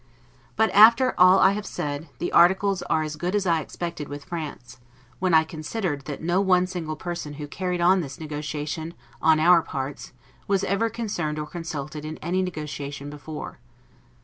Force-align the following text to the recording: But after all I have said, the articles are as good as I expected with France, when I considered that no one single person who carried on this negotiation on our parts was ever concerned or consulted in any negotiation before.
But 0.55 0.71
after 0.71 1.13
all 1.19 1.37
I 1.37 1.51
have 1.51 1.67
said, 1.67 2.09
the 2.17 2.31
articles 2.31 2.81
are 2.81 3.03
as 3.03 3.17
good 3.17 3.35
as 3.35 3.45
I 3.45 3.61
expected 3.61 4.09
with 4.09 4.25
France, 4.25 4.79
when 5.19 5.35
I 5.35 5.43
considered 5.43 6.05
that 6.05 6.23
no 6.23 6.41
one 6.41 6.65
single 6.65 6.95
person 6.95 7.33
who 7.35 7.47
carried 7.47 7.81
on 7.81 8.01
this 8.01 8.19
negotiation 8.19 8.95
on 9.21 9.39
our 9.39 9.61
parts 9.61 10.11
was 10.47 10.63
ever 10.63 10.89
concerned 10.89 11.37
or 11.37 11.45
consulted 11.45 12.03
in 12.03 12.17
any 12.17 12.41
negotiation 12.41 13.11
before. 13.11 13.59